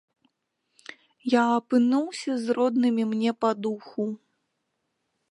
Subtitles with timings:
[1.33, 4.07] Я апынуўся з роднымі мне па духу.